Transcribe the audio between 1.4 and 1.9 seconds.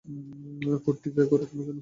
না কেন।